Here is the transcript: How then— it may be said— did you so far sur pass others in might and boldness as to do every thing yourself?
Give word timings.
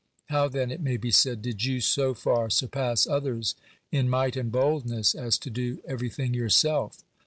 How 0.29 0.47
then— 0.47 0.71
it 0.71 0.81
may 0.81 0.97
be 0.97 1.11
said— 1.11 1.43
did 1.43 1.63
you 1.63 1.79
so 1.79 2.15
far 2.15 2.49
sur 2.49 2.65
pass 2.65 3.05
others 3.05 3.53
in 3.91 4.09
might 4.09 4.35
and 4.35 4.51
boldness 4.51 5.13
as 5.13 5.37
to 5.37 5.51
do 5.51 5.79
every 5.85 6.09
thing 6.09 6.33
yourself? 6.33 7.03